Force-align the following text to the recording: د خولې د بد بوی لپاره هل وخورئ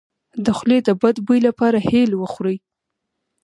د 0.45 0.47
خولې 0.57 0.77
د 0.87 0.89
بد 1.01 1.15
بوی 1.25 1.39
لپاره 1.47 1.77
هل 1.89 2.11
وخورئ 2.21 2.57